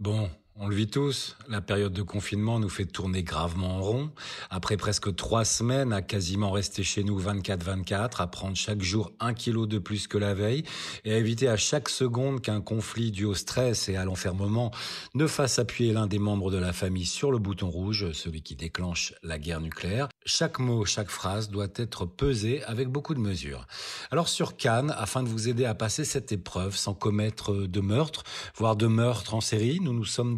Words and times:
Bon, 0.00 0.28
on 0.60 0.66
le 0.66 0.74
vit 0.74 0.88
tous, 0.88 1.36
la 1.48 1.60
période 1.60 1.92
de 1.92 2.02
confinement 2.02 2.58
nous 2.58 2.68
fait 2.68 2.84
tourner 2.84 3.22
gravement 3.22 3.76
en 3.76 3.80
rond. 3.80 4.10
Après 4.50 4.76
presque 4.76 5.14
trois 5.14 5.44
semaines 5.44 5.92
à 5.92 6.02
quasiment 6.02 6.50
rester 6.50 6.82
chez 6.82 7.04
nous 7.04 7.20
24-24, 7.20 8.20
à 8.20 8.26
prendre 8.26 8.56
chaque 8.56 8.82
jour 8.82 9.12
un 9.20 9.34
kilo 9.34 9.66
de 9.66 9.78
plus 9.78 10.08
que 10.08 10.18
la 10.18 10.34
veille 10.34 10.64
et 11.04 11.12
à 11.12 11.16
éviter 11.16 11.46
à 11.48 11.56
chaque 11.56 11.88
seconde 11.88 12.40
qu'un 12.40 12.60
conflit 12.60 13.12
dû 13.12 13.24
au 13.24 13.34
stress 13.34 13.88
et 13.88 13.94
à 13.94 14.04
l'enfermement 14.04 14.72
ne 15.14 15.28
fasse 15.28 15.60
appuyer 15.60 15.92
l'un 15.92 16.08
des 16.08 16.18
membres 16.18 16.50
de 16.50 16.58
la 16.58 16.72
famille 16.72 17.06
sur 17.06 17.30
le 17.30 17.38
bouton 17.38 17.70
rouge, 17.70 18.10
celui 18.10 18.42
qui 18.42 18.56
déclenche 18.56 19.14
la 19.22 19.38
guerre 19.38 19.60
nucléaire. 19.60 20.08
Chaque 20.26 20.58
mot, 20.58 20.84
chaque 20.84 21.10
phrase 21.10 21.50
doit 21.50 21.68
être 21.76 22.04
pesé 22.04 22.64
avec 22.64 22.88
beaucoup 22.88 23.14
de 23.14 23.20
mesure. 23.20 23.68
Alors 24.10 24.28
sur 24.28 24.56
Cannes, 24.56 24.92
afin 24.98 25.22
de 25.22 25.28
vous 25.28 25.48
aider 25.48 25.66
à 25.66 25.76
passer 25.76 26.04
cette 26.04 26.32
épreuve 26.32 26.76
sans 26.76 26.94
commettre 26.94 27.54
de 27.54 27.80
meurtre, 27.80 28.24
voire 28.56 28.74
de 28.74 28.88
meurtre 28.88 29.34
en 29.34 29.40
série, 29.40 29.78
nous 29.80 29.92
nous 29.92 30.04
sommes 30.04 30.36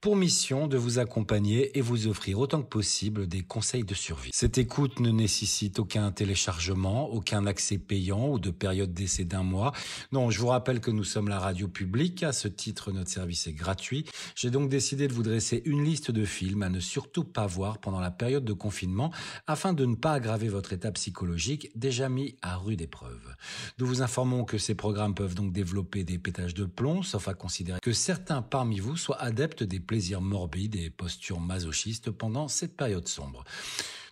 pour 0.00 0.16
mission 0.16 0.66
de 0.66 0.76
vous 0.76 0.98
accompagner 0.98 1.76
et 1.78 1.80
vous 1.80 2.06
offrir 2.06 2.38
autant 2.38 2.62
que 2.62 2.68
possible 2.68 3.26
des 3.26 3.42
conseils 3.42 3.84
de 3.84 3.94
survie. 3.94 4.30
Cette 4.32 4.58
écoute 4.58 5.00
ne 5.00 5.10
nécessite 5.10 5.78
aucun 5.78 6.10
téléchargement, 6.12 7.10
aucun 7.10 7.46
accès 7.46 7.78
payant 7.78 8.28
ou 8.28 8.38
de 8.38 8.50
période 8.50 8.92
d'essai 8.92 9.24
d'un 9.24 9.42
mois. 9.42 9.72
Non, 10.12 10.30
je 10.30 10.40
vous 10.40 10.48
rappelle 10.48 10.80
que 10.80 10.90
nous 10.90 11.04
sommes 11.04 11.28
la 11.28 11.38
radio 11.38 11.68
publique. 11.68 12.22
À 12.22 12.32
ce 12.32 12.48
titre, 12.48 12.92
notre 12.92 13.10
service 13.10 13.46
est 13.46 13.52
gratuit. 13.52 14.06
J'ai 14.34 14.50
donc 14.50 14.68
décidé 14.68 15.08
de 15.08 15.12
vous 15.12 15.22
dresser 15.22 15.62
une 15.64 15.84
liste 15.84 16.10
de 16.10 16.24
films 16.24 16.62
à 16.62 16.68
ne 16.68 16.80
surtout 16.80 17.24
pas 17.24 17.46
voir 17.46 17.78
pendant 17.78 18.00
la 18.00 18.10
période 18.10 18.44
de 18.44 18.52
confinement 18.52 19.10
afin 19.46 19.72
de 19.72 19.84
ne 19.84 19.94
pas 19.94 20.12
aggraver 20.12 20.48
votre 20.48 20.72
état 20.72 20.92
psychologique 20.92 21.70
déjà 21.74 22.08
mis 22.08 22.36
à 22.42 22.56
rude 22.56 22.80
épreuve. 22.80 23.34
Nous 23.78 23.86
vous 23.86 24.02
informons 24.02 24.44
que 24.44 24.58
ces 24.58 24.74
programmes 24.74 25.14
peuvent 25.14 25.34
donc 25.34 25.52
développer 25.52 26.04
des 26.04 26.18
pétages 26.18 26.54
de 26.54 26.64
plomb, 26.64 27.02
sauf 27.02 27.28
à 27.28 27.34
considérer 27.34 27.80
que 27.80 27.92
certains 27.92 28.42
parmi 28.42 28.80
vous 28.80 28.96
soient 28.96 29.20
des 29.32 29.80
plaisirs 29.80 30.20
morbides 30.20 30.76
et 30.76 30.90
postures 30.90 31.40
masochistes 31.40 32.10
pendant 32.10 32.48
cette 32.48 32.76
période 32.76 33.08
sombre. 33.08 33.44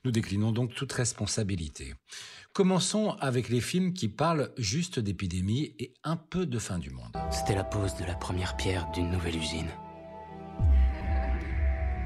Nous 0.04 0.10
déclinons 0.10 0.52
donc 0.52 0.74
toute 0.74 0.92
responsabilité. 0.92 1.94
Commençons 2.52 3.10
avec 3.20 3.48
les 3.48 3.60
films 3.60 3.92
qui 3.92 4.08
parlent 4.08 4.50
juste 4.56 4.98
d'épidémie 4.98 5.74
et 5.78 5.92
un 6.04 6.16
peu 6.16 6.46
de 6.46 6.58
fin 6.58 6.78
du 6.78 6.90
monde. 6.90 7.16
C'était 7.30 7.54
la 7.54 7.64
pose 7.64 7.94
de 7.96 8.04
la 8.04 8.14
première 8.14 8.56
pierre 8.56 8.90
d'une 8.92 9.10
nouvelle 9.10 9.36
usine. 9.36 9.68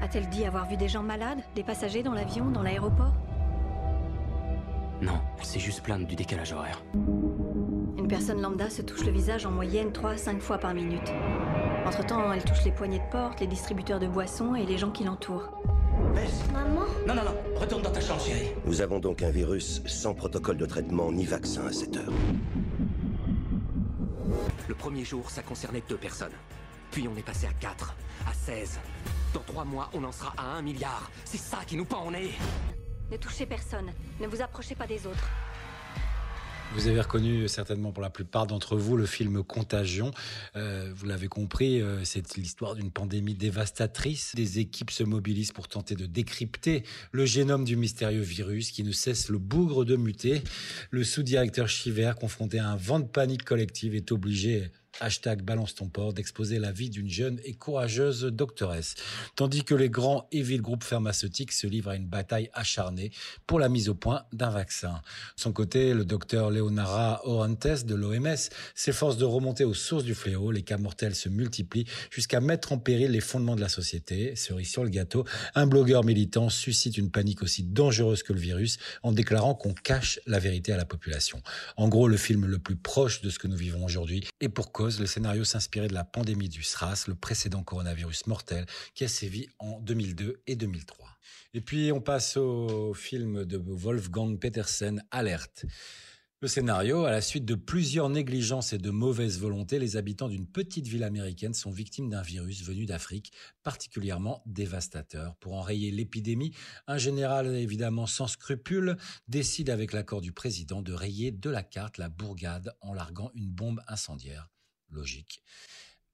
A-t-elle 0.01 0.29
dit 0.29 0.45
avoir 0.45 0.67
vu 0.67 0.75
des 0.75 0.89
gens 0.89 1.03
malades 1.03 1.39
Des 1.55 1.63
passagers 1.63 2.03
dans 2.03 2.13
l'avion, 2.13 2.51
dans 2.51 2.61
l'aéroport? 2.61 3.13
Non, 5.01 5.19
elle 5.39 5.45
s'est 5.45 5.59
juste 5.59 5.81
plainte 5.81 6.07
du 6.07 6.15
décalage 6.15 6.51
horaire. 6.53 6.83
Une 7.97 8.07
personne 8.07 8.41
lambda 8.41 8.69
se 8.69 8.81
touche 8.81 9.05
le 9.05 9.11
visage 9.11 9.45
en 9.45 9.51
moyenne 9.51 9.91
3 9.91 10.11
à 10.11 10.17
5 10.17 10.41
fois 10.41 10.57
par 10.57 10.73
minute. 10.73 11.11
Entre-temps, 11.85 12.31
elle 12.31 12.43
touche 12.43 12.63
les 12.63 12.71
poignées 12.71 12.99
de 12.99 13.11
porte, 13.11 13.39
les 13.41 13.47
distributeurs 13.47 13.99
de 13.99 14.07
boissons 14.07 14.55
et 14.55 14.65
les 14.65 14.77
gens 14.77 14.91
qui 14.91 15.03
l'entourent. 15.03 15.49
Maman 16.53 16.85
Non, 17.07 17.15
non, 17.15 17.23
non, 17.23 17.35
retourne 17.59 17.81
dans 17.81 17.91
ta 17.91 17.99
chambre, 17.99 18.21
chérie. 18.21 18.51
Nous 18.65 18.81
avons 18.81 18.99
donc 18.99 19.21
un 19.21 19.29
virus 19.29 19.81
sans 19.85 20.13
protocole 20.13 20.57
de 20.57 20.65
traitement 20.65 21.11
ni 21.11 21.25
vaccin 21.25 21.65
à 21.67 21.73
cette 21.73 21.97
heure. 21.97 22.13
Le 24.67 24.75
premier 24.75 25.03
jour, 25.03 25.29
ça 25.29 25.41
concernait 25.41 25.83
deux 25.89 25.97
personnes. 25.97 26.31
Puis 26.91 27.07
on 27.07 27.17
est 27.17 27.23
passé 27.25 27.47
à 27.47 27.53
4, 27.59 27.95
à 28.29 28.33
16. 28.33 28.79
Dans 29.33 29.41
trois 29.41 29.65
mois, 29.65 29.89
on 29.93 30.03
en 30.03 30.11
sera 30.11 30.33
à 30.37 30.55
un 30.57 30.61
milliard. 30.61 31.11
C'est 31.25 31.37
ça 31.37 31.57
qui 31.67 31.75
nous 31.75 31.85
pend 31.85 32.05
en 32.05 32.11
nez. 32.11 32.31
Ne 33.11 33.17
touchez 33.17 33.45
personne. 33.45 33.91
Ne 34.21 34.27
vous 34.27 34.41
approchez 34.41 34.75
pas 34.75 34.87
des 34.87 35.05
autres. 35.05 35.27
Vous 36.75 36.87
avez 36.87 37.01
reconnu 37.01 37.47
certainement 37.47 37.91
pour 37.91 38.01
la 38.01 38.09
plupart 38.09 38.47
d'entre 38.47 38.75
vous 38.75 38.97
le 38.97 39.05
film 39.05 39.43
Contagion. 39.43 40.09
Euh, 40.55 40.91
vous 40.95 41.05
l'avez 41.05 41.27
compris, 41.27 41.79
euh, 41.79 42.03
c'est 42.03 42.35
l'histoire 42.35 42.73
d'une 42.73 42.89
pandémie 42.89 43.35
dévastatrice. 43.35 44.33
Des 44.33 44.57
équipes 44.57 44.89
se 44.89 45.03
mobilisent 45.03 45.51
pour 45.51 45.67
tenter 45.67 45.93
de 45.93 46.07
décrypter 46.07 46.83
le 47.11 47.25
génome 47.25 47.63
du 47.63 47.75
mystérieux 47.75 48.21
virus 48.21 48.71
qui 48.71 48.83
ne 48.83 48.91
cesse 48.91 49.29
le 49.29 49.37
bougre 49.37 49.85
de 49.85 49.95
muter. 49.95 50.41
Le 50.89 51.03
sous-directeur 51.03 51.67
Chiver, 51.67 52.13
confronté 52.19 52.57
à 52.57 52.69
un 52.69 52.75
vent 52.75 52.99
de 52.99 53.07
panique 53.07 53.43
collective, 53.43 53.93
est 53.93 54.11
obligé 54.11 54.71
hashtag 54.99 55.41
balance 55.41 55.75
ton 55.75 55.87
port, 55.87 56.13
d'exposer 56.13 56.59
la 56.59 56.71
vie 56.71 56.89
d'une 56.89 57.09
jeune 57.09 57.39
et 57.43 57.53
courageuse 57.53 58.23
doctoresse. 58.23 58.95
Tandis 59.35 59.63
que 59.63 59.75
les 59.75 59.89
grands 59.89 60.27
et 60.31 60.41
villes 60.41 60.61
groupes 60.61 60.83
pharmaceutiques 60.83 61.51
se 61.51 61.67
livrent 61.67 61.89
à 61.89 61.95
une 61.95 62.07
bataille 62.07 62.49
acharnée 62.53 63.11
pour 63.47 63.59
la 63.59 63.69
mise 63.69 63.89
au 63.89 63.95
point 63.95 64.23
d'un 64.33 64.49
vaccin. 64.49 65.01
De 65.35 65.41
son 65.41 65.53
côté, 65.53 65.93
le 65.93 66.05
docteur 66.05 66.51
Leonara 66.51 67.21
Orantes 67.25 67.85
de 67.85 67.95
l'OMS 67.95 68.49
s'efforce 68.75 69.17
de 69.17 69.25
remonter 69.25 69.63
aux 69.63 69.73
sources 69.73 70.03
du 70.03 70.15
fléau. 70.15 70.51
Les 70.51 70.63
cas 70.63 70.77
mortels 70.77 71.15
se 71.15 71.29
multiplient 71.29 71.85
jusqu'à 72.09 72.39
mettre 72.39 72.71
en 72.71 72.77
péril 72.77 73.11
les 73.11 73.21
fondements 73.21 73.55
de 73.55 73.61
la 73.61 73.69
société. 73.69 74.35
Cerise 74.35 74.69
sur 74.69 74.83
le 74.83 74.89
gâteau, 74.89 75.25
un 75.55 75.67
blogueur 75.67 76.03
militant 76.03 76.49
suscite 76.49 76.97
une 76.97 77.11
panique 77.11 77.41
aussi 77.41 77.63
dangereuse 77.63 78.23
que 78.23 78.33
le 78.33 78.39
virus 78.39 78.77
en 79.01 79.11
déclarant 79.11 79.55
qu'on 79.55 79.73
cache 79.73 80.19
la 80.25 80.39
vérité 80.39 80.71
à 80.71 80.77
la 80.77 80.85
population. 80.85 81.41
En 81.77 81.87
gros, 81.87 82.07
le 82.07 82.17
film 82.17 82.45
le 82.45 82.59
plus 82.59 82.75
proche 82.75 83.21
de 83.21 83.29
ce 83.29 83.39
que 83.39 83.47
nous 83.47 83.57
vivons 83.57 83.83
aujourd'hui 83.83 84.25
et 84.41 84.49
pour 84.49 84.71
le 84.83 85.05
scénario 85.05 85.45
s'inspirait 85.45 85.87
de 85.87 85.93
la 85.93 86.03
pandémie 86.03 86.49
du 86.49 86.61
SRAS, 86.61 87.05
le 87.07 87.15
précédent 87.15 87.63
coronavirus 87.63 88.27
mortel 88.27 88.65
qui 88.93 89.05
a 89.05 89.07
sévi 89.07 89.47
en 89.59 89.79
2002 89.79 90.41
et 90.45 90.55
2003. 90.57 91.07
Et 91.53 91.61
puis 91.61 91.91
on 91.93 92.01
passe 92.01 92.35
au 92.35 92.93
film 92.93 93.45
de 93.45 93.57
Wolfgang 93.57 94.37
Petersen, 94.37 95.01
Alerte. 95.11 95.65
Le 96.41 96.49
scénario, 96.49 97.05
à 97.05 97.11
la 97.11 97.21
suite 97.21 97.45
de 97.45 97.55
plusieurs 97.55 98.09
négligences 98.09 98.73
et 98.73 98.77
de 98.77 98.89
mauvaises 98.89 99.39
volontés, 99.39 99.79
les 99.79 99.95
habitants 99.95 100.27
d'une 100.27 100.47
petite 100.47 100.87
ville 100.87 101.05
américaine 101.05 101.53
sont 101.53 101.71
victimes 101.71 102.09
d'un 102.09 102.21
virus 102.21 102.65
venu 102.65 102.85
d'Afrique 102.85 103.31
particulièrement 103.63 104.43
dévastateur. 104.45 105.37
Pour 105.37 105.53
enrayer 105.53 105.91
l'épidémie, 105.91 106.51
un 106.87 106.97
général 106.97 107.55
évidemment 107.55 108.05
sans 108.05 108.27
scrupules 108.27 108.97
décide 109.29 109.69
avec 109.69 109.93
l'accord 109.93 110.19
du 110.19 110.33
président 110.33 110.81
de 110.81 110.91
rayer 110.91 111.31
de 111.31 111.49
la 111.49 111.63
carte 111.63 111.97
la 111.97 112.09
bourgade 112.09 112.75
en 112.81 112.93
larguant 112.93 113.31
une 113.33 113.49
bombe 113.49 113.81
incendiaire 113.87 114.49
logique 114.93 115.41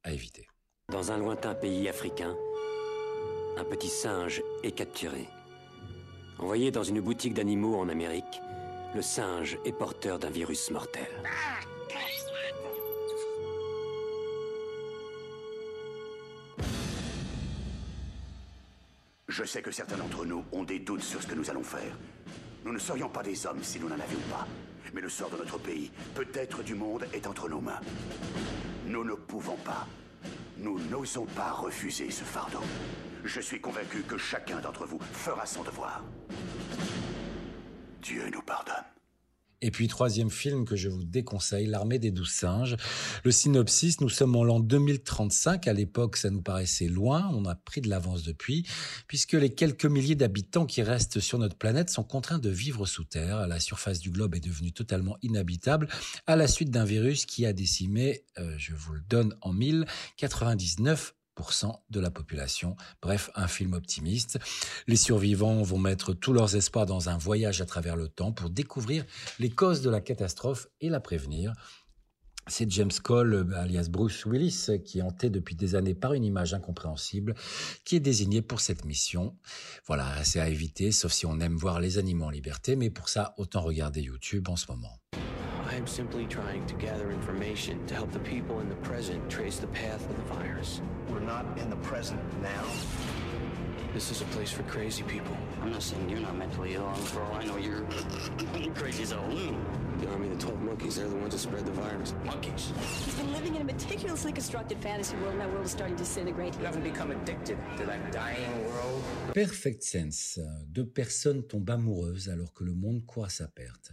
à 0.02 0.12
éviter. 0.12 0.46
Dans 0.88 1.12
un 1.12 1.18
lointain 1.18 1.54
pays 1.54 1.88
africain, 1.88 2.36
un 3.56 3.64
petit 3.64 3.88
singe 3.88 4.42
est 4.62 4.72
capturé. 4.72 5.28
Envoyé 6.38 6.70
dans 6.70 6.82
une 6.82 7.00
boutique 7.00 7.34
d'animaux 7.34 7.76
en 7.76 7.88
Amérique, 7.88 8.40
le 8.94 9.02
singe 9.02 9.58
est 9.64 9.72
porteur 9.72 10.18
d'un 10.18 10.30
virus 10.30 10.70
mortel. 10.70 11.06
Je 19.28 19.44
sais 19.44 19.62
que 19.62 19.70
certains 19.70 19.96
d'entre 19.96 20.24
nous 20.24 20.44
ont 20.52 20.64
des 20.64 20.80
doutes 20.80 21.02
sur 21.02 21.22
ce 21.22 21.26
que 21.26 21.34
nous 21.34 21.48
allons 21.50 21.62
faire. 21.62 21.96
Nous 22.64 22.72
ne 22.72 22.78
serions 22.78 23.08
pas 23.08 23.22
des 23.22 23.46
hommes 23.46 23.62
si 23.62 23.78
nous 23.78 23.88
n'en 23.88 24.00
avions 24.00 24.20
pas. 24.28 24.46
Mais 24.92 25.00
le 25.00 25.08
sort 25.08 25.30
de 25.30 25.36
notre 25.36 25.58
pays, 25.58 25.90
peut-être 26.14 26.62
du 26.62 26.74
monde, 26.74 27.06
est 27.12 27.26
entre 27.26 27.48
nos 27.48 27.60
mains. 27.60 27.80
Nous 28.90 29.04
ne 29.04 29.14
pouvons 29.14 29.56
pas. 29.58 29.86
Nous 30.58 30.80
n'osons 30.90 31.24
pas 31.24 31.52
refuser 31.52 32.10
ce 32.10 32.24
fardeau. 32.24 32.58
Je 33.24 33.40
suis 33.40 33.60
convaincu 33.60 34.02
que 34.02 34.18
chacun 34.18 34.58
d'entre 34.58 34.84
vous 34.84 34.98
fera 35.12 35.46
son 35.46 35.62
devoir. 35.62 36.02
Dieu 38.02 38.28
nous 38.32 38.42
pardonne. 38.42 38.99
Et 39.62 39.70
puis 39.70 39.88
troisième 39.88 40.30
film 40.30 40.64
que 40.64 40.76
je 40.76 40.88
vous 40.88 41.04
déconseille, 41.04 41.66
L'armée 41.66 41.98
des 41.98 42.10
douze 42.10 42.30
singes. 42.30 42.76
Le 43.24 43.30
synopsis, 43.30 44.00
nous 44.00 44.08
sommes 44.08 44.34
en 44.36 44.44
l'an 44.44 44.60
2035. 44.60 45.68
À 45.68 45.72
l'époque, 45.72 46.16
ça 46.16 46.30
nous 46.30 46.42
paraissait 46.42 46.88
loin. 46.88 47.30
On 47.34 47.44
a 47.44 47.54
pris 47.54 47.80
de 47.80 47.88
l'avance 47.88 48.22
depuis, 48.22 48.66
puisque 49.06 49.34
les 49.34 49.54
quelques 49.54 49.84
milliers 49.84 50.14
d'habitants 50.14 50.66
qui 50.66 50.82
restent 50.82 51.20
sur 51.20 51.38
notre 51.38 51.56
planète 51.56 51.90
sont 51.90 52.04
contraints 52.04 52.38
de 52.38 52.50
vivre 52.50 52.86
sous 52.86 53.04
terre. 53.04 53.46
La 53.46 53.60
surface 53.60 54.00
du 54.00 54.10
globe 54.10 54.34
est 54.34 54.44
devenue 54.44 54.72
totalement 54.72 55.16
inhabitable 55.22 55.88
à 56.26 56.36
la 56.36 56.46
suite 56.46 56.70
d'un 56.70 56.84
virus 56.84 57.26
qui 57.26 57.46
a 57.46 57.52
décimé, 57.52 58.24
euh, 58.38 58.54
je 58.56 58.74
vous 58.74 58.94
le 58.94 59.02
donne 59.08 59.34
en 59.42 59.52
mille, 59.52 59.86
99 60.16 61.14
de 61.90 62.00
la 62.00 62.10
population. 62.10 62.76
Bref, 63.02 63.30
un 63.34 63.48
film 63.48 63.74
optimiste. 63.74 64.38
Les 64.86 64.96
survivants 64.96 65.62
vont 65.62 65.78
mettre 65.78 66.12
tous 66.12 66.32
leurs 66.32 66.56
espoirs 66.56 66.86
dans 66.86 67.08
un 67.08 67.18
voyage 67.18 67.60
à 67.60 67.66
travers 67.66 67.96
le 67.96 68.08
temps 68.08 68.32
pour 68.32 68.50
découvrir 68.50 69.04
les 69.38 69.50
causes 69.50 69.82
de 69.82 69.90
la 69.90 70.00
catastrophe 70.00 70.68
et 70.80 70.88
la 70.88 71.00
prévenir. 71.00 71.52
C'est 72.46 72.70
James 72.70 72.90
Cole, 73.02 73.52
alias 73.54 73.88
Bruce 73.90 74.24
Willis, 74.24 74.66
qui 74.84 74.98
est 74.98 75.02
hanté 75.02 75.30
depuis 75.30 75.54
des 75.54 75.76
années 75.76 75.94
par 75.94 76.14
une 76.14 76.24
image 76.24 76.52
incompréhensible, 76.52 77.34
qui 77.84 77.96
est 77.96 78.00
désigné 78.00 78.42
pour 78.42 78.60
cette 78.60 78.84
mission. 78.84 79.36
Voilà, 79.86 80.24
c'est 80.24 80.40
à 80.40 80.48
éviter, 80.48 80.90
sauf 80.90 81.12
si 81.12 81.26
on 81.26 81.38
aime 81.38 81.56
voir 81.56 81.80
les 81.80 81.98
animaux 81.98 82.24
en 82.24 82.30
liberté, 82.30 82.76
mais 82.76 82.90
pour 82.90 83.08
ça, 83.08 83.34
autant 83.36 83.60
regarder 83.60 84.02
YouTube 84.02 84.48
en 84.48 84.56
ce 84.56 84.66
moment. 84.70 84.98
I'm 85.72 85.86
simply 85.86 86.26
trying 86.26 86.66
to 86.66 86.74
gather 86.74 87.12
information 87.12 87.86
to 87.86 87.94
help 87.94 88.10
the 88.10 88.18
people 88.18 88.58
in 88.58 88.68
the 88.68 88.74
present 88.76 89.30
trace 89.30 89.58
the 89.58 89.68
path 89.68 90.00
of 90.10 90.16
the 90.16 90.34
virus. 90.34 90.80
We're 91.08 91.20
not 91.20 91.46
in 91.58 91.70
the 91.70 91.76
present 91.76 92.20
now. 92.42 92.64
This 93.92 94.12
is 94.12 94.22
a 94.22 94.24
place 94.26 94.52
for 94.52 94.62
crazy 94.64 95.02
people. 95.02 95.36
I'm 95.60 95.72
not 95.72 95.82
saying 95.82 96.08
you're 96.08 96.20
not 96.20 96.36
mentally 96.36 96.74
ill. 96.74 96.94
For 96.94 97.22
all 97.22 97.34
I 97.34 97.44
know, 97.44 97.56
you're 97.56 97.82
crazy 98.76 99.02
as 99.02 99.10
a 99.10 99.20
loon. 99.22 99.58
The 99.98 100.08
army, 100.10 100.28
the 100.28 100.36
12 100.36 100.62
monkeys, 100.62 100.94
they're 100.96 101.08
the 101.08 101.16
ones 101.16 101.32
that 101.32 101.40
spread 101.40 101.66
the 101.66 101.72
virus. 101.72 102.14
Monkeys. 102.24 102.72
He's 103.04 103.14
been 103.16 103.32
living 103.32 103.56
in 103.56 103.62
a 103.62 103.64
meticulously 103.64 104.32
constructed 104.32 104.78
fantasy 104.80 105.16
world, 105.16 105.32
and 105.32 105.40
that 105.40 105.50
world 105.50 105.64
is 105.64 105.72
starting 105.72 105.96
to 105.96 106.04
disintegrate. 106.04 106.56
You 106.60 106.66
haven't 106.66 106.84
become 106.84 107.10
addicted 107.10 107.58
to 107.78 107.86
that 107.86 108.12
dying 108.12 108.64
world. 108.68 109.02
Perfect 109.34 109.82
Sense. 109.82 110.38
Deux 110.68 110.86
personnes 110.86 111.42
tombent 111.42 111.70
amoureuses 111.70 112.28
alors 112.28 112.52
que 112.54 112.62
le 112.62 112.74
monde 112.74 113.04
court 113.06 113.24
à 113.24 113.28
sa 113.28 113.48
perte. 113.48 113.90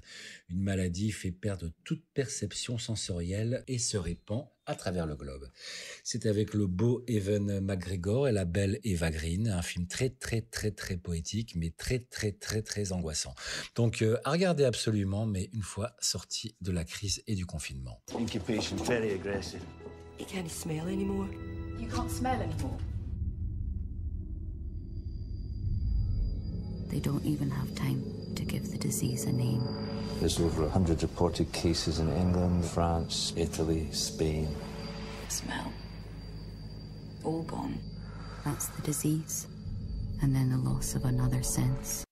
Une 0.50 0.62
maladie 0.62 1.12
fait 1.12 1.32
perdre 1.32 1.72
toute 1.84 2.04
perception 2.14 2.78
sensorielle 2.78 3.64
et 3.68 3.80
se 3.80 3.98
répand 3.98 4.48
à 4.68 4.76
travers 4.76 5.08
le 5.08 5.16
globe. 5.16 5.50
C'est 6.04 6.26
avec 6.26 6.54
le 6.54 6.68
beau 6.68 7.04
Evan 7.08 7.60
McGregor 7.62 8.28
et 8.28 8.32
la 8.32 8.46
belle 8.46 8.80
Eva 8.84 9.10
Green, 9.10 9.48
un 9.48 9.62
film 9.62 9.88
très 9.88 10.10
très 10.10 10.42
très 10.42 10.72
très 10.72 10.98
poétique, 10.98 11.56
mais 11.56 11.72
très 11.72 12.00
très 12.00 12.34
très 12.34 12.62
très 12.62 12.92
angoissant. 12.92 13.34
Donc 13.76 14.02
euh, 14.02 14.18
à 14.26 14.32
regarder 14.32 14.66
absolument, 14.66 15.26
mais 15.26 15.50
une 15.54 15.64
fois 15.64 15.96
sorti 16.00 16.56
de 16.62 16.72
la 16.72 16.84
crise 16.84 17.24
et 17.28 17.36
du 17.36 17.46
confinement. 17.46 18.02
Incubation 18.14 18.76
very 18.84 19.14
aggressive. 19.14 19.62
You 20.20 20.26
can't 20.26 20.50
smell 20.50 20.88
anymore. 20.88 21.28
You 21.80 21.88
can't 21.88 22.10
smell 22.10 22.42
anymore. 22.42 22.78
They 26.90 27.00
don't 27.00 27.26
even 27.26 27.50
have 27.52 27.74
time 27.76 28.17
to 28.38 28.46
give 28.46 28.72
the 28.72 28.78
disease 28.78 29.26
a 29.26 29.32
name. 29.32 29.64
There's 30.20 30.40
over 30.40 30.64
100 30.64 31.02
reported 31.02 31.52
cases 31.52 32.00
in 32.00 32.10
England, 32.10 32.64
France, 32.66 33.34
Italy, 33.36 33.88
Spain. 33.92 34.48
Smell. 35.28 35.72
All 37.24 37.44
gone. 37.44 37.78
That's 38.46 38.68
the 38.68 38.82
disease. 38.84 39.48
And 40.22 40.34
then 40.34 40.50
the 40.50 40.58
loss 40.58 40.96
of 40.96 41.06
another 41.06 41.44
sense. 41.44 42.04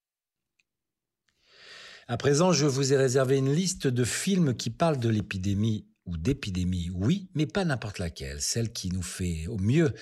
À 2.07 2.17
présent, 2.17 2.51
je 2.51 2.67
vous 2.67 2.93
ai 2.93 2.97
réservé 2.97 3.37
une 3.37 3.51
liste 3.51 3.87
de 3.87 4.03
films 4.03 4.53
qui 4.53 4.69
parlent 4.69 4.99
de 4.99 5.09
l'épidémie 5.09 5.87
ou 6.05 6.17
d'épidémie, 6.17 6.89
oui, 6.93 7.29
mais 7.33 7.45
pas 7.45 7.65
n'importe 7.65 7.99
laquelle. 7.99 8.41
Celle 8.41 8.71
qui 8.71 8.89
nous 8.89 9.01
fait 9.01 9.47
au 9.47 9.57
mieux 9.57 9.93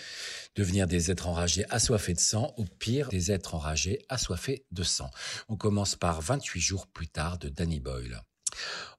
devenir 0.56 0.88
des 0.88 1.12
êtres 1.12 1.28
enragés 1.28 1.66
assoiffés 1.70 2.14
de 2.14 2.20
sang, 2.20 2.54
au 2.58 2.66
pire 2.66 3.10
des 3.10 3.32
êtres 3.32 3.56
enragés 3.56 4.06
assoiffés 4.10 4.66
de 4.72 4.84
sang. 4.84 5.10
On 5.50 5.56
commence 5.56 5.96
par 5.96 6.22
28 6.22 6.60
jours 6.60 6.88
plus 6.88 7.08
tard 7.08 7.38
de 7.38 7.50
Danny 7.50 7.80
Boyle. 7.80 8.22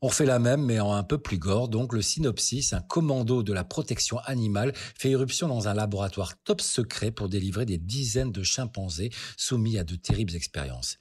On 0.03 0.09
refait 0.09 0.27
la 0.27 0.39
même, 0.39 0.65
mais 0.65 0.81
en 0.81 0.93
un 0.93 1.03
peu 1.03 1.19
plus 1.19 1.39
gore. 1.39 1.69
Donc, 1.69 1.93
le 1.93 2.03
synopsis, 2.03 2.73
un 2.73 2.81
commando 2.81 3.43
de 3.43 3.53
la 3.53 3.65
protection 3.65 4.19
animale 4.25 4.73
fait 4.99 5.11
irruption 5.11 5.49
dans 5.49 5.69
un 5.69 5.75
laboratoire 5.75 6.37
top 6.43 6.61
secret 6.61 7.11
pour 7.11 7.29
délivrer 7.29 7.65
des 7.65 7.79
dizaines 7.79 8.33
de 8.33 8.43
chimpanzés 8.43 9.11
soumis 9.37 9.79
à 9.79 9.85
de 9.85 9.97
terribles 9.97 10.35
expériences. 10.35 10.99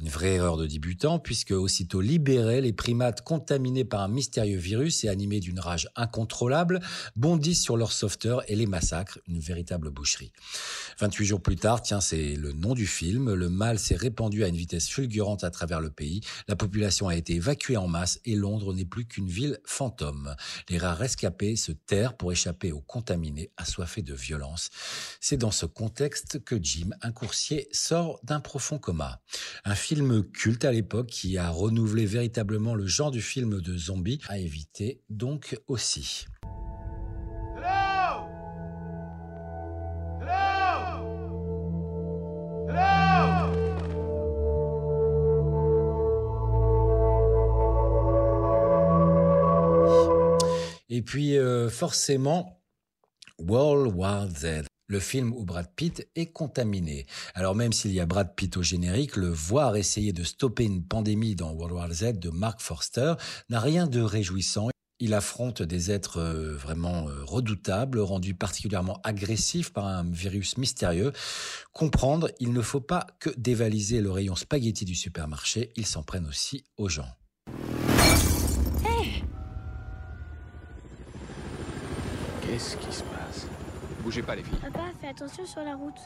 Une 0.00 0.08
vraie 0.08 0.34
erreur 0.34 0.56
de 0.56 0.66
débutant, 0.66 1.18
puisque 1.18 1.50
aussitôt 1.50 2.00
libérés, 2.00 2.60
les 2.60 2.72
primates 2.72 3.22
contaminés 3.22 3.84
par 3.84 4.00
un 4.00 4.08
mystérieux 4.08 4.58
virus 4.58 5.02
et 5.02 5.08
animés 5.08 5.40
d'une 5.40 5.58
rage 5.58 5.88
incontrôlable 5.96 6.80
bondissent 7.16 7.62
sur 7.62 7.76
leurs 7.76 7.90
sauveteurs 7.90 8.48
et 8.48 8.54
les 8.54 8.66
massacrent, 8.66 9.18
une 9.26 9.40
véritable 9.40 9.90
boucherie. 9.90 10.32
28 11.00 11.26
jours 11.26 11.40
plus 11.40 11.56
tard, 11.56 11.82
tiens, 11.82 12.00
c'est 12.00 12.36
le 12.36 12.52
nom 12.52 12.74
du 12.74 12.86
film, 12.86 13.34
le 13.34 13.48
mal 13.48 13.80
s'est 13.80 13.96
répandu 13.96 14.44
à 14.44 14.48
une 14.48 14.56
vitesse 14.56 14.88
fulgurante 14.88 15.42
à 15.42 15.50
travers 15.50 15.80
le 15.80 15.90
pays, 15.90 16.20
la 16.46 16.54
population 16.54 17.08
a 17.08 17.16
été 17.16 17.34
évacuée 17.34 17.76
en 17.76 17.88
masse 17.88 18.20
et 18.24 18.36
Londres 18.36 18.74
n'est 18.74 18.84
plus 18.84 19.04
qu'une 19.04 19.28
ville 19.28 19.58
fantôme. 19.64 20.36
Les 20.68 20.78
rares 20.78 20.98
rescapés 20.98 21.56
se 21.56 21.72
terrent 21.72 22.16
pour 22.16 22.30
échapper 22.30 22.70
aux 22.70 22.80
contaminés 22.80 23.50
assoiffés 23.56 24.02
de 24.02 24.14
violence. 24.14 24.70
C'est 25.20 25.36
dans 25.36 25.50
ce 25.50 25.66
contexte 25.66 26.44
que 26.44 26.56
Jim, 26.62 26.90
un 27.02 27.10
coursier, 27.10 27.68
sort 27.72 28.20
d'un 28.22 28.38
profond 28.38 28.78
coma. 28.78 29.20
Culte 30.32 30.64
à 30.64 30.72
l'époque 30.72 31.06
qui 31.06 31.38
a 31.38 31.48
renouvelé 31.48 32.04
véritablement 32.04 32.74
le 32.74 32.86
genre 32.86 33.10
du 33.10 33.22
film 33.22 33.60
de 33.60 33.76
zombie 33.76 34.20
à 34.28 34.38
éviter 34.38 35.00
donc 35.08 35.58
aussi. 35.66 36.26
Hello? 37.56 38.26
Hello? 40.20 41.06
Hello? 42.68 43.52
Et 50.90 51.02
puis 51.02 51.38
euh, 51.38 51.70
forcément, 51.70 52.60
World 53.38 53.94
War 53.94 54.28
Z. 54.28 54.64
Le 54.90 55.00
film 55.00 55.34
où 55.34 55.44
Brad 55.44 55.68
Pitt 55.76 56.08
est 56.16 56.32
contaminé. 56.32 57.06
Alors 57.34 57.54
même 57.54 57.74
s'il 57.74 57.92
y 57.92 58.00
a 58.00 58.06
Brad 58.06 58.34
Pitt 58.34 58.56
au 58.56 58.62
générique, 58.62 59.16
le 59.16 59.28
voir 59.28 59.76
essayer 59.76 60.14
de 60.14 60.24
stopper 60.24 60.64
une 60.64 60.82
pandémie 60.82 61.34
dans 61.34 61.52
World 61.52 61.74
War 61.74 61.92
Z 61.92 62.18
de 62.18 62.30
Mark 62.30 62.62
Forster 62.62 63.12
n'a 63.50 63.60
rien 63.60 63.86
de 63.86 64.00
réjouissant. 64.00 64.70
Il 64.98 65.12
affronte 65.12 65.62
des 65.62 65.90
êtres 65.90 66.20
euh, 66.20 66.56
vraiment 66.56 67.06
euh, 67.06 67.22
redoutables, 67.22 68.00
rendus 68.00 68.34
particulièrement 68.34 68.98
agressifs 69.04 69.74
par 69.74 69.86
un 69.86 70.04
virus 70.04 70.56
mystérieux. 70.56 71.12
Comprendre, 71.74 72.30
il 72.40 72.54
ne 72.54 72.62
faut 72.62 72.80
pas 72.80 73.06
que 73.20 73.28
dévaliser 73.36 74.00
le 74.00 74.10
rayon 74.10 74.36
spaghetti 74.36 74.86
du 74.86 74.94
supermarché, 74.94 75.70
ils 75.76 75.86
s'en 75.86 76.02
prennent 76.02 76.26
aussi 76.26 76.64
aux 76.78 76.88
gens. 76.88 77.10
Qu'est-ce 82.40 82.76
qui 82.78 82.90
se 82.90 83.02
passe? 83.02 83.17
Bougez 84.08 84.22
pas, 84.22 84.34
les 84.36 84.42
filles. 84.42 84.56
Papa, 84.62 84.86
fais 85.02 85.08
attention 85.08 85.44
sur 85.44 85.62
la 85.62 85.74
route. 85.74 86.00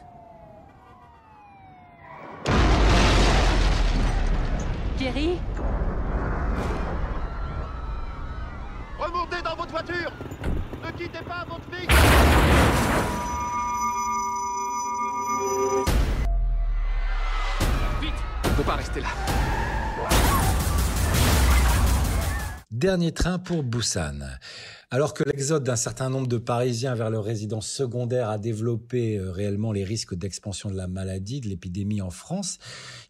Jerry 4.99 5.39
Remontez 8.99 9.43
dans 9.45 9.55
votre 9.55 9.71
voiture 9.71 10.11
Ne 10.85 10.91
quittez 10.91 11.23
pas 11.23 11.45
votre 11.49 11.63
fille 11.71 11.87
Vite 18.01 18.13
Faut 18.57 18.65
pas 18.65 18.75
rester 18.75 19.01
là. 19.01 19.52
Dernier 22.83 23.13
train 23.13 23.39
pour 23.39 23.63
Busan. 23.63 24.19
Alors 24.91 25.15
que 25.15 25.23
l'exode 25.23 25.63
d'un 25.63 25.77
certain 25.77 26.11
nombre 26.11 26.27
de 26.27 26.37
Parisiens 26.37 26.97
vers 26.97 27.11
leur 27.11 27.23
résidence 27.23 27.69
secondaire 27.69 28.29
a 28.29 28.39
développé 28.39 29.19
euh, 29.19 29.31
réellement 29.31 29.71
les 29.71 29.85
risques 29.85 30.17
d'expansion 30.17 30.69
de 30.69 30.75
la 30.75 30.89
maladie, 30.89 31.41
de 31.41 31.47
l'épidémie 31.47 32.03
en 32.03 32.11
France, 32.11 32.59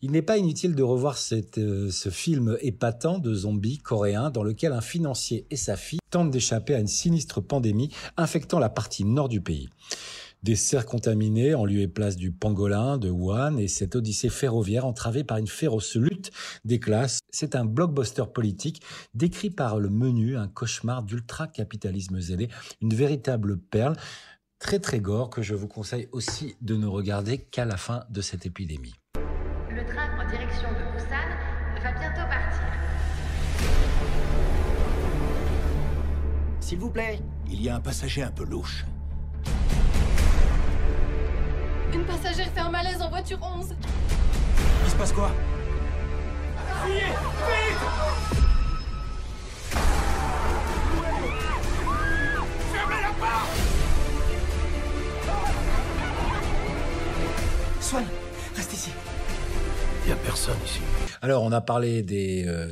il 0.03 0.11
n'est 0.11 0.21
pas 0.21 0.37
inutile 0.37 0.75
de 0.75 0.83
revoir 0.83 1.17
euh, 1.33 1.91
ce 1.91 2.11
film 2.11 2.59
épatant 2.61 3.17
de 3.17 3.33
zombies 3.33 3.79
coréens 3.79 4.29
dans 4.29 4.43
lequel 4.43 4.73
un 4.73 4.83
financier 4.83 5.47
et 5.51 5.57
sa 5.57 5.79
fille 5.79 6.01
tentent 6.11 6.31
d'échapper 6.31 6.75
à 6.75 6.79
une 6.79 6.87
sinistre 6.87 7.41
pandémie 7.41 7.89
infectant 8.19 8.59
la 8.59 8.69
partie 8.69 9.07
nord 9.07 9.31
du 9.31 9.41
pays 9.41 9.71
des 10.43 10.56
serres 10.56 10.87
contaminées 10.87 11.55
en 11.55 11.65
lieu 11.65 11.81
et 11.81 11.89
place 11.89 12.16
du 12.16 12.33
pangolin 12.33 12.99
de 12.99 13.11
Wuhan 13.11 13.57
et 13.57 13.69
cette 13.69 13.97
odyssée 13.97 14.28
ferroviaire 14.28 14.85
entravée 14.85 15.25
par 15.25 15.38
une 15.38 15.47
féroce 15.47 15.97
lutte 15.97 16.31
des 16.64 16.81
classes. 16.81 17.21
C'est 17.31 17.55
un 17.55 17.64
blockbuster 17.64 18.25
politique 18.33 18.83
décrit 19.14 19.50
par 19.50 19.78
le 19.78 19.88
menu, 19.88 20.37
un 20.37 20.49
cauchemar 20.49 21.02
d'ultra-capitalisme 21.02 22.21
zélé, 22.21 22.49
une 22.81 22.95
véritable 22.95 23.59
perle 23.59 23.97
très 24.59 24.78
très 24.78 25.00
gore 25.00 25.31
que 25.31 25.43
je 25.43 25.55
vous 25.55 25.69
conseille 25.69 26.09
aussi 26.12 26.57
de 26.61 26.76
ne 26.76 26.87
regarder 26.87 27.38
qu'à 27.38 27.64
la 27.64 27.76
fin 27.76 28.05
de 28.11 28.21
cette 28.21 28.47
épidémie. 28.47 28.95
Le 29.71 29.85
train 29.85 30.09
en 30.19 30.31
direction 30.31 30.69
de 30.71 30.93
Busan 30.93 31.16
va 31.83 31.93
bientôt 31.99 32.28
partir. 32.28 32.62
S'il 36.61 36.78
vous 36.78 36.90
plaît, 36.90 37.21
il 37.50 37.61
y 37.61 37.69
a 37.69 37.75
un 37.75 37.81
passager 37.81 38.23
un 38.23 38.31
peu 38.31 38.45
louche. 38.45 38.85
Une 41.94 42.04
passagère 42.04 42.49
fait 42.52 42.61
un 42.61 42.70
malaise 42.70 43.02
en 43.02 43.11
voiture 43.11 43.38
11. 43.42 43.75
Il 44.84 44.90
se 44.90 44.96
passe 44.96 45.12
quoi 45.12 45.30
Fuyez 46.84 47.00
Vite 47.00 47.78
Fermez 52.72 53.02
la 53.02 53.08
porte 53.08 53.58
Swan, 57.80 58.04
reste 58.56 58.72
ici. 58.72 58.90
Il 60.06 60.12
a 60.12 60.16
personne 60.16 60.56
ici. 60.64 60.80
Alors, 61.20 61.42
on 61.42 61.52
a 61.52 61.61
parlé 61.61 62.02
des, 62.02 62.44
euh, 62.46 62.68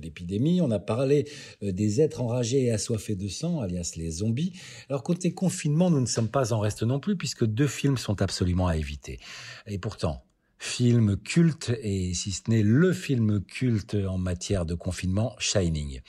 l'épidémie, 0.00 0.60
on 0.60 0.70
a 0.70 0.78
parlé 0.78 1.28
euh, 1.62 1.72
des 1.72 2.00
êtres 2.00 2.20
enragés 2.20 2.64
et 2.64 2.70
assoiffés 2.70 3.16
de 3.16 3.28
sang, 3.28 3.60
alias 3.60 3.92
les 3.96 4.10
zombies. 4.10 4.52
Alors, 4.88 5.02
côté 5.02 5.32
confinement, 5.32 5.90
nous 5.90 6.00
ne 6.00 6.06
sommes 6.06 6.28
pas 6.28 6.52
en 6.52 6.60
reste 6.60 6.82
non 6.82 7.00
plus, 7.00 7.16
puisque 7.16 7.44
deux 7.44 7.66
films 7.66 7.96
sont 7.96 8.22
absolument 8.22 8.66
à 8.66 8.76
éviter. 8.76 9.18
Et 9.66 9.78
pourtant, 9.78 10.24
film 10.60 11.16
culte, 11.16 11.72
et 11.82 12.12
si 12.12 12.32
ce 12.32 12.42
n'est 12.48 12.62
le 12.62 12.92
film 12.92 13.42
culte 13.42 13.96
en 14.06 14.18
matière 14.18 14.66
de 14.66 14.74
confinement, 14.74 15.34
Shining. 15.38 16.00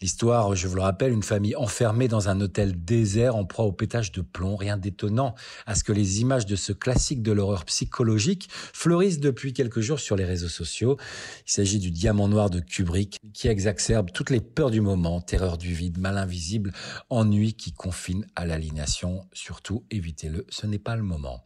L'histoire, 0.00 0.54
je 0.54 0.68
vous 0.68 0.76
le 0.76 0.82
rappelle, 0.82 1.10
une 1.10 1.22
famille 1.24 1.56
enfermée 1.56 2.06
dans 2.06 2.28
un 2.28 2.40
hôtel 2.40 2.84
désert 2.84 3.34
en 3.34 3.44
proie 3.46 3.64
au 3.64 3.72
pétage 3.72 4.12
de 4.12 4.20
plomb. 4.20 4.54
Rien 4.56 4.76
d'étonnant 4.76 5.34
à 5.66 5.74
ce 5.74 5.82
que 5.82 5.92
les 5.92 6.20
images 6.20 6.46
de 6.46 6.54
ce 6.54 6.72
classique 6.72 7.22
de 7.22 7.32
l'horreur 7.32 7.64
psychologique 7.64 8.48
fleurissent 8.50 9.20
depuis 9.20 9.54
quelques 9.54 9.80
jours 9.80 9.98
sur 9.98 10.14
les 10.14 10.24
réseaux 10.24 10.48
sociaux. 10.48 10.98
Il 11.46 11.50
s'agit 11.50 11.80
du 11.80 11.90
diamant 11.90 12.28
noir 12.28 12.50
de 12.50 12.60
Kubrick 12.60 13.18
qui 13.32 13.48
exacerbe 13.48 14.12
toutes 14.12 14.30
les 14.30 14.40
peurs 14.40 14.70
du 14.70 14.82
moment, 14.82 15.20
terreur 15.20 15.58
du 15.58 15.72
vide, 15.72 15.98
mal 15.98 16.18
invisible, 16.18 16.72
ennui 17.08 17.54
qui 17.54 17.72
confine 17.72 18.24
à 18.36 18.44
l'aliénation. 18.44 19.26
Surtout, 19.32 19.84
évitez-le, 19.90 20.46
ce 20.50 20.66
n'est 20.66 20.78
pas 20.78 20.94
le 20.94 21.02
moment. 21.02 21.42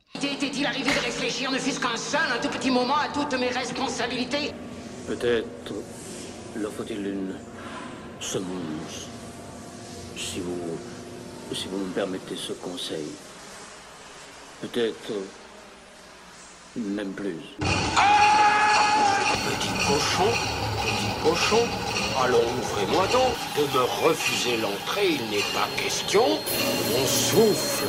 T'était-il 0.52 0.66
arrivé 0.66 0.90
de 0.90 1.00
réfléchir 1.00 1.50
ne 1.50 1.56
fût-ce 1.56 1.80
qu'un 1.80 1.96
seul, 1.96 2.20
un 2.30 2.38
tout 2.38 2.50
petit 2.50 2.70
moment 2.70 2.96
à 2.96 3.08
toutes 3.08 3.32
mes 3.40 3.48
responsabilités 3.48 4.52
Peut-être 5.06 5.72
leur 6.56 6.70
faut-il 6.72 7.06
une 7.06 7.34
semonce. 8.20 9.08
Si 10.14 10.40
vous, 10.40 10.76
si 11.54 11.68
vous 11.68 11.78
me 11.78 11.90
permettez 11.92 12.36
ce 12.36 12.52
conseil. 12.52 13.06
Peut-être 14.60 15.12
même 16.76 17.12
plus. 17.12 17.38
Petit 19.48 19.72
cochon, 19.88 20.28
petit 20.82 21.22
cochon, 21.22 21.66
allons 22.22 22.44
ouvrez-moi 22.60 23.06
donc. 23.06 23.32
De 23.56 23.62
me 23.74 23.84
refuser 24.06 24.58
l'entrée, 24.58 25.12
il 25.12 25.30
n'est 25.30 25.52
pas 25.54 25.68
question. 25.82 26.24
Mon 26.90 27.06
souffle, 27.06 27.86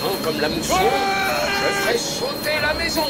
puissant 0.00 0.16
comme 0.22 0.40
la 0.40 0.48
mousson, 0.48 0.74
je 0.74 1.74
ferai 1.82 1.98
sauter 1.98 2.60
la 2.62 2.74
maison. 2.74 3.02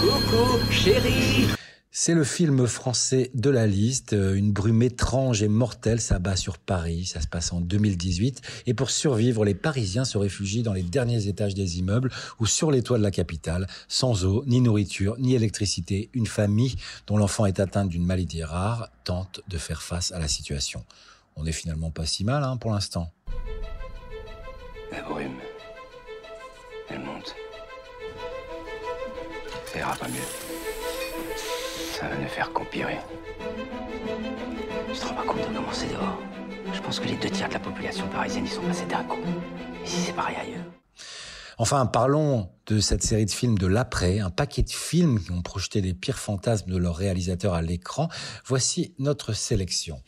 Coucou, 0.00 0.70
chérie 0.70 1.55
c'est 1.98 2.12
le 2.12 2.24
film 2.24 2.66
français 2.66 3.30
de 3.32 3.48
la 3.48 3.66
liste. 3.66 4.12
Une 4.12 4.52
brume 4.52 4.82
étrange 4.82 5.42
et 5.42 5.48
mortelle 5.48 5.98
s'abat 5.98 6.36
sur 6.36 6.58
Paris. 6.58 7.06
Ça 7.06 7.22
se 7.22 7.26
passe 7.26 7.54
en 7.54 7.62
2018. 7.62 8.42
Et 8.66 8.74
pour 8.74 8.90
survivre, 8.90 9.46
les 9.46 9.54
Parisiens 9.54 10.04
se 10.04 10.18
réfugient 10.18 10.62
dans 10.62 10.74
les 10.74 10.82
derniers 10.82 11.26
étages 11.26 11.54
des 11.54 11.78
immeubles 11.78 12.10
ou 12.38 12.44
sur 12.44 12.70
les 12.70 12.82
toits 12.82 12.98
de 12.98 13.02
la 13.02 13.10
capitale, 13.10 13.66
sans 13.88 14.26
eau, 14.26 14.44
ni 14.46 14.60
nourriture, 14.60 15.16
ni 15.18 15.34
électricité. 15.34 16.10
Une 16.12 16.26
famille 16.26 16.76
dont 17.06 17.16
l'enfant 17.16 17.46
est 17.46 17.60
atteint 17.60 17.86
d'une 17.86 18.04
maladie 18.04 18.44
rare 18.44 18.90
tente 19.04 19.40
de 19.48 19.56
faire 19.56 19.80
face 19.80 20.12
à 20.12 20.18
la 20.18 20.28
situation. 20.28 20.84
On 21.34 21.44
n'est 21.44 21.52
finalement 21.52 21.90
pas 21.90 22.04
si 22.04 22.24
mal 22.24 22.44
hein, 22.44 22.58
pour 22.58 22.72
l'instant. 22.72 23.10
La 24.92 25.00
brume, 25.00 25.38
elle 26.90 27.00
monte. 27.00 27.34
Ça 29.72 29.78
ira 29.78 29.96
pas 29.96 30.08
mieux. 30.08 30.45
Ça 31.98 32.08
va 32.08 32.16
ne 32.16 32.26
faire 32.26 32.52
qu'empirer. 32.52 32.98
Je 34.92 35.00
te 35.00 35.06
rends 35.06 35.14
pas 35.14 35.22
compte 35.22 35.38
de 35.48 35.56
comment 35.56 35.72
c'est 35.72 35.90
dehors? 35.90 36.18
Je 36.74 36.80
pense 36.82 37.00
que 37.00 37.06
les 37.06 37.16
deux 37.16 37.30
tiers 37.30 37.48
de 37.48 37.54
la 37.54 37.60
population 37.60 38.06
parisienne 38.08 38.44
y 38.44 38.48
sont 38.48 38.60
passés 38.60 38.84
d'un 38.84 39.02
coup. 39.04 39.16
Et 39.82 39.86
si 39.86 40.00
c'est 40.00 40.12
pareil 40.12 40.36
ailleurs? 40.36 40.66
Enfin, 41.56 41.86
parlons 41.86 42.50
de 42.66 42.80
cette 42.80 43.02
série 43.02 43.26
de 43.26 43.30
films 43.30 43.58
de 43.58 43.66
l'après, 43.66 44.18
un 44.18 44.30
paquet 44.30 44.62
de 44.62 44.70
films 44.70 45.22
qui 45.22 45.30
ont 45.30 45.42
projeté 45.42 45.80
les 45.80 45.94
pires 45.94 46.18
fantasmes 46.18 46.70
de 46.70 46.76
leurs 46.76 46.96
réalisateurs 46.96 47.54
à 47.54 47.62
l'écran. 47.62 48.08
Voici 48.44 48.94
notre 48.98 49.32
sélection. 49.32 50.02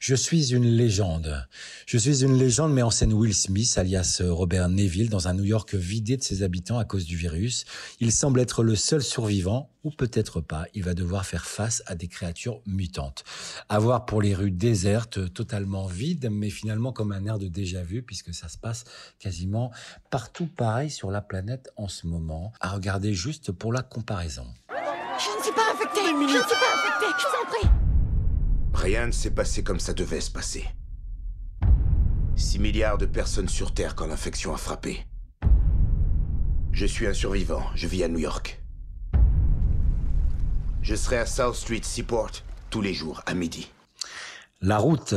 Je 0.00 0.14
suis 0.14 0.54
une 0.54 0.64
légende. 0.64 1.46
Je 1.86 1.98
suis 1.98 2.22
une 2.22 2.38
légende, 2.38 2.72
mais 2.72 2.82
en 2.82 2.90
scène 2.90 3.12
Will 3.12 3.34
Smith, 3.34 3.76
alias 3.76 4.22
Robert 4.24 4.68
Neville, 4.68 5.10
dans 5.10 5.28
un 5.28 5.34
New 5.34 5.44
York 5.44 5.74
vidé 5.74 6.16
de 6.16 6.22
ses 6.22 6.42
habitants 6.42 6.78
à 6.78 6.84
cause 6.84 7.04
du 7.04 7.16
virus. 7.16 7.64
Il 8.00 8.12
semble 8.12 8.40
être 8.40 8.62
le 8.62 8.76
seul 8.76 9.02
survivant, 9.02 9.70
ou 9.84 9.90
peut-être 9.90 10.40
pas. 10.40 10.66
Il 10.74 10.84
va 10.84 10.94
devoir 10.94 11.24
faire 11.24 11.46
face 11.46 11.82
à 11.86 11.94
des 11.94 12.08
créatures 12.08 12.60
mutantes. 12.66 13.24
À 13.68 13.78
voir 13.78 14.06
pour 14.06 14.20
les 14.20 14.34
rues 14.34 14.50
désertes, 14.50 15.32
totalement 15.32 15.86
vides, 15.86 16.28
mais 16.30 16.50
finalement 16.50 16.92
comme 16.92 17.12
un 17.12 17.24
air 17.24 17.38
de 17.38 17.48
déjà-vu, 17.48 18.02
puisque 18.02 18.34
ça 18.34 18.48
se 18.48 18.58
passe 18.58 18.84
quasiment 19.18 19.70
partout 20.10 20.46
pareil 20.46 20.90
sur 20.90 21.10
la 21.10 21.20
planète 21.20 21.70
en 21.76 21.88
ce 21.98 22.06
moment. 22.06 22.52
À 22.60 22.70
regarder 22.70 23.12
juste 23.12 23.50
pour 23.50 23.72
la 23.72 23.82
comparaison. 23.82 24.46
Je 24.70 25.36
ne 25.36 25.42
suis 25.42 25.52
pas 25.52 25.72
infecté 25.72 26.00
Je 26.04 26.12
ne 26.12 26.28
suis 26.28 26.38
pas 26.38 26.74
infecté 26.74 27.06
Je 27.18 27.26
vous 27.26 27.42
en 27.42 27.50
prie 27.50 27.70
Rien 28.74 29.06
ne 29.06 29.12
s'est 29.12 29.32
passé 29.32 29.64
comme 29.64 29.80
ça 29.80 29.92
devait 29.92 30.20
se 30.20 30.30
passer. 30.30 30.64
6 32.36 32.60
milliards 32.60 32.98
de 32.98 33.06
personnes 33.06 33.48
sur 33.48 33.74
Terre 33.74 33.96
quand 33.96 34.06
l'infection 34.06 34.54
a 34.54 34.56
frappé. 34.56 35.06
Je 36.70 36.86
suis 36.86 37.08
un 37.08 37.14
survivant, 37.14 37.64
je 37.74 37.88
vis 37.88 38.04
à 38.04 38.08
New 38.08 38.20
York. 38.20 38.62
Je 40.82 40.94
serai 40.94 41.18
à 41.18 41.26
South 41.26 41.56
Street 41.56 41.80
Seaport 41.82 42.30
tous 42.70 42.80
les 42.80 42.94
jours 42.94 43.22
à 43.26 43.34
midi. 43.34 43.72
La 44.60 44.78
route, 44.78 45.14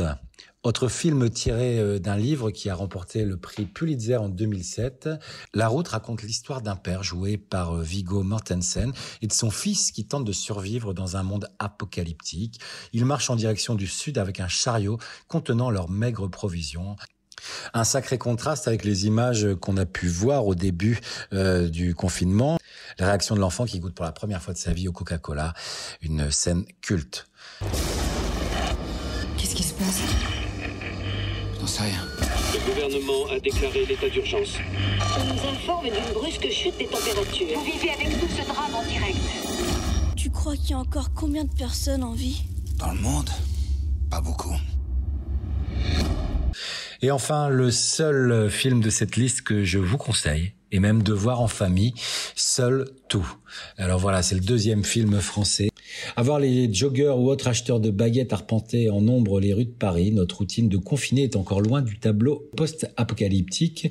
autre 0.62 0.88
film 0.88 1.28
tiré 1.28 1.78
euh, 1.78 1.98
d'un 1.98 2.16
livre 2.16 2.50
qui 2.50 2.70
a 2.70 2.74
remporté 2.74 3.24
le 3.24 3.36
prix 3.36 3.66
Pulitzer 3.66 4.16
en 4.16 4.28
2007. 4.28 5.08
La 5.54 5.68
route 5.68 5.88
raconte 5.88 6.22
l'histoire 6.22 6.62
d'un 6.62 6.76
père 6.76 7.02
joué 7.02 7.36
par 7.36 7.76
euh, 7.76 7.82
Viggo 7.82 8.22
Mortensen 8.22 8.92
et 9.22 9.26
de 9.26 9.32
son 9.32 9.50
fils 9.50 9.90
qui 9.90 10.06
tente 10.06 10.24
de 10.24 10.32
survivre 10.32 10.94
dans 10.94 11.16
un 11.16 11.22
monde 11.22 11.48
apocalyptique. 11.58 12.60
Ils 12.92 13.04
marchent 13.04 13.30
en 13.30 13.36
direction 13.36 13.74
du 13.74 13.86
sud 13.86 14.18
avec 14.18 14.38
un 14.38 14.48
chariot 14.48 14.98
contenant 15.26 15.70
leurs 15.70 15.90
maigres 15.90 16.30
provisions. 16.30 16.96
Un 17.74 17.82
sacré 17.82 18.18
contraste 18.18 18.68
avec 18.68 18.84
les 18.84 19.06
images 19.06 19.48
qu'on 19.60 19.76
a 19.76 19.86
pu 19.86 20.06
voir 20.06 20.46
au 20.46 20.54
début 20.54 21.00
euh, 21.32 21.68
du 21.68 21.96
confinement. 21.96 22.58
La 23.00 23.06
réaction 23.06 23.34
de 23.34 23.40
l'enfant 23.40 23.64
qui 23.64 23.80
goûte 23.80 23.94
pour 23.94 24.04
la 24.04 24.12
première 24.12 24.40
fois 24.40 24.54
de 24.54 24.58
sa 24.58 24.72
vie 24.72 24.86
au 24.86 24.92
Coca-Cola. 24.92 25.54
Une 26.02 26.30
scène 26.30 26.64
culte. 26.82 27.26
Qu'est-ce 29.36 29.56
qui 29.56 29.64
se 29.64 29.74
passe? 29.74 30.02
J'en 31.62 31.68
sais 31.68 31.82
rien. 31.84 32.04
Le 32.54 32.58
gouvernement 32.68 33.30
a 33.30 33.38
déclaré 33.38 33.86
l'état 33.86 34.08
d'urgence. 34.08 34.56
On 35.16 35.24
nous 35.26 35.48
informe 35.48 35.84
d'une 35.84 36.12
brusque 36.12 36.48
chute 36.50 36.76
des 36.76 36.86
températures. 36.86 37.56
Vous 37.56 37.64
vivez 37.64 37.90
avec 37.90 38.08
nous 38.08 38.28
ce 38.28 38.44
drame 38.52 38.74
en 38.74 38.82
direct. 38.82 39.16
Tu 40.16 40.28
crois 40.28 40.56
qu'il 40.56 40.70
y 40.70 40.72
a 40.72 40.78
encore 40.78 41.14
combien 41.14 41.44
de 41.44 41.54
personnes 41.54 42.02
en 42.02 42.14
vie? 42.14 42.42
Dans 42.78 42.90
le 42.90 42.98
monde 42.98 43.30
Pas 44.10 44.20
beaucoup. 44.20 44.56
Et 47.00 47.12
enfin, 47.12 47.48
le 47.48 47.70
seul 47.70 48.50
film 48.50 48.80
de 48.80 48.90
cette 48.90 49.14
liste 49.14 49.42
que 49.42 49.62
je 49.62 49.78
vous 49.78 49.98
conseille, 49.98 50.54
et 50.72 50.80
même 50.80 51.04
de 51.04 51.12
voir 51.12 51.40
en 51.40 51.48
famille, 51.48 51.94
Seul 52.34 52.90
tout. 53.08 53.36
Alors 53.78 54.00
voilà, 54.00 54.22
c'est 54.22 54.34
le 54.34 54.40
deuxième 54.40 54.84
film 54.84 55.20
français. 55.20 55.68
Avoir 56.16 56.38
les 56.38 56.72
joggeurs 56.72 57.18
ou 57.18 57.30
autres 57.30 57.48
acheteurs 57.48 57.80
de 57.80 57.90
baguettes 57.90 58.32
arpenter 58.32 58.90
en 58.90 59.00
nombre 59.00 59.40
les 59.40 59.52
rues 59.52 59.64
de 59.64 59.70
Paris, 59.70 60.12
notre 60.12 60.38
routine 60.38 60.68
de 60.68 60.76
confiné 60.76 61.24
est 61.24 61.36
encore 61.36 61.60
loin 61.60 61.82
du 61.82 61.98
tableau 61.98 62.48
post-apocalyptique 62.56 63.90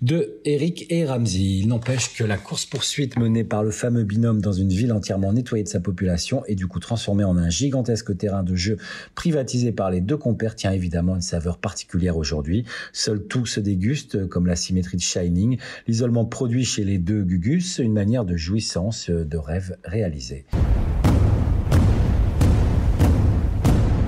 de 0.00 0.40
Eric 0.44 0.86
et 0.90 1.04
Ramsey. 1.04 1.60
Il 1.60 1.68
n'empêche 1.68 2.14
que 2.14 2.24
la 2.24 2.36
course-poursuite 2.36 3.18
menée 3.18 3.44
par 3.44 3.62
le 3.62 3.70
fameux 3.70 4.04
binôme 4.04 4.40
dans 4.40 4.52
une 4.52 4.70
ville 4.70 4.92
entièrement 4.92 5.32
nettoyée 5.32 5.64
de 5.64 5.68
sa 5.68 5.80
population 5.80 6.42
et 6.46 6.54
du 6.54 6.66
coup 6.66 6.80
transformée 6.80 7.24
en 7.24 7.36
un 7.36 7.50
gigantesque 7.50 8.16
terrain 8.16 8.42
de 8.42 8.54
jeu 8.54 8.76
privatisé 9.14 9.72
par 9.72 9.90
les 9.90 10.00
deux 10.00 10.16
compères 10.16 10.54
tient 10.54 10.72
évidemment 10.72 11.14
une 11.14 11.22
saveur 11.22 11.58
particulière 11.58 12.16
aujourd'hui. 12.16 12.64
Seul 12.92 13.26
tout 13.26 13.46
se 13.46 13.60
déguste, 13.60 14.26
comme 14.28 14.46
la 14.46 14.56
symétrie 14.56 14.96
de 14.96 15.02
Shining, 15.02 15.58
l'isolement 15.86 16.24
produit 16.24 16.64
chez 16.64 16.84
les 16.84 16.98
deux 16.98 17.22
Gugus, 17.22 17.78
une 17.78 17.92
manière 17.92 18.24
de 18.24 18.36
jouissance, 18.36 19.10
de 19.10 19.36
rêve 19.36 19.76
réalisé. 19.84 20.44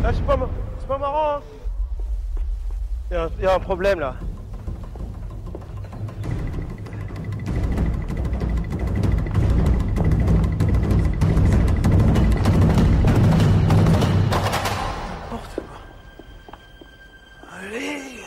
Ah, 0.06 0.11
c'est 0.12 0.26
pas, 0.26 0.38
c'est 0.78 0.87
pas 0.87 0.99
marrant. 0.99 1.40
Il 3.11 3.16
hein. 3.16 3.30
y, 3.40 3.42
y, 3.42 3.46
a 3.46 3.54
un 3.54 3.58
problème 3.58 4.00
là. 4.00 4.14
Allez. 17.50 18.20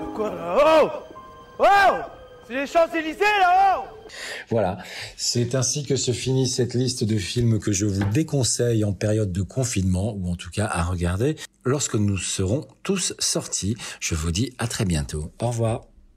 De 0.00 0.14
quoi 0.14 0.30
là? 0.34 0.56
Oh 0.60 0.90
Oh 1.58 1.64
C'est 2.46 2.54
les 2.54 2.66
Champs-Élysées 2.66 3.24
là-haut 3.40 3.71
voilà, 4.52 4.76
c'est 5.16 5.54
ainsi 5.54 5.82
que 5.82 5.96
se 5.96 6.12
finit 6.12 6.46
cette 6.46 6.74
liste 6.74 7.04
de 7.04 7.16
films 7.16 7.58
que 7.58 7.72
je 7.72 7.86
vous 7.86 8.04
déconseille 8.12 8.84
en 8.84 8.92
période 8.92 9.32
de 9.32 9.40
confinement, 9.40 10.14
ou 10.14 10.30
en 10.30 10.36
tout 10.36 10.50
cas 10.50 10.66
à 10.66 10.82
regarder 10.82 11.36
lorsque 11.64 11.94
nous 11.94 12.18
serons 12.18 12.66
tous 12.82 13.14
sortis. 13.18 13.76
Je 13.98 14.14
vous 14.14 14.30
dis 14.30 14.52
à 14.58 14.66
très 14.66 14.84
bientôt. 14.84 15.32
Au 15.40 15.46
revoir. 15.46 15.91